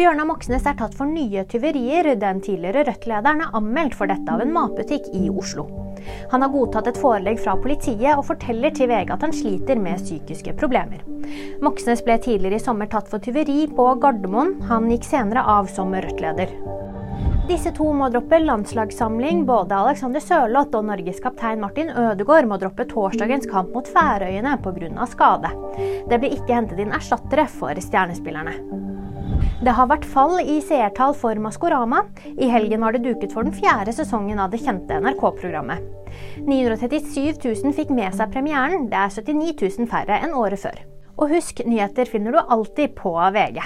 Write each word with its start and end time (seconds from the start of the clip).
Bjørnar 0.00 0.24
Moxnes 0.24 0.64
er 0.64 0.78
tatt 0.78 0.94
for 0.96 1.04
nye 1.04 1.42
tyverier. 1.44 2.06
Den 2.16 2.38
tidligere 2.40 2.86
Rødt-lederen 2.86 3.42
er 3.44 3.56
anmeldt 3.58 3.98
for 3.98 4.08
dette 4.08 4.32
av 4.32 4.40
en 4.40 4.54
matbutikk 4.54 5.10
i 5.12 5.26
Oslo. 5.28 5.66
Han 6.30 6.40
har 6.40 6.52
godtatt 6.54 6.88
et 6.88 7.00
forelegg 7.02 7.42
fra 7.42 7.52
politiet 7.60 8.14
og 8.14 8.24
forteller 8.30 8.72
til 8.72 8.88
VG 8.88 9.12
at 9.12 9.26
han 9.26 9.36
sliter 9.36 9.76
med 9.76 10.00
psykiske 10.00 10.54
problemer. 10.56 11.04
Moxnes 11.60 12.00
ble 12.06 12.16
tidligere 12.16 12.56
i 12.56 12.64
sommer 12.64 12.88
tatt 12.88 13.12
for 13.12 13.20
tyveri 13.20 13.66
på 13.76 13.90
Gardermoen. 14.00 14.56
Han 14.72 14.88
gikk 14.88 15.04
senere 15.04 15.44
av 15.58 15.68
som 15.68 15.92
Rødt-leder. 15.92 16.56
Disse 17.50 17.68
to 17.76 17.92
må 17.92 18.08
droppe 18.08 18.40
landslagssamling. 18.40 19.44
Både 19.44 19.84
Alexander 19.84 20.24
Sørloth 20.24 20.80
og 20.80 20.88
Norges 20.88 21.20
kaptein 21.20 21.60
Martin 21.60 21.92
Ødegaard 21.92 22.48
må 22.48 22.56
droppe 22.62 22.88
torsdagens 22.88 23.50
kamp 23.52 23.76
mot 23.76 23.92
Færøyene 23.98 24.56
pga. 24.64 25.10
skade. 25.12 25.52
Det 26.08 26.22
blir 26.24 26.40
ikke 26.40 26.56
hentet 26.56 26.80
inn 26.80 26.96
erstattere 26.96 27.50
for 27.60 27.76
stjernespillerne. 27.76 28.56
Det 29.60 29.74
har 29.76 29.88
vært 29.90 30.06
fall 30.08 30.38
i 30.40 30.58
seertall 30.64 31.12
for 31.16 31.36
Maskorama. 31.42 32.04
I 32.40 32.48
helgen 32.48 32.80
var 32.84 32.96
det 32.96 33.02
duket 33.04 33.34
for 33.34 33.44
den 33.44 33.52
fjerde 33.56 33.92
sesongen 33.92 34.40
av 34.40 34.52
det 34.52 34.62
kjente 34.62 35.00
NRK-programmet. 35.02 35.84
937 36.46 37.42
000 37.44 37.74
fikk 37.76 37.92
med 37.94 38.16
seg 38.16 38.32
premieren. 38.32 38.88
Det 38.90 38.96
er 38.96 39.12
79 39.12 39.52
000 39.82 39.90
færre 39.90 40.22
enn 40.24 40.34
året 40.36 40.62
før. 40.64 40.80
Og 41.20 41.34
husk, 41.34 41.60
nyheter 41.68 42.08
finner 42.08 42.32
du 42.32 42.40
alltid 42.40 42.96
på 42.96 43.12
VG. 43.36 43.60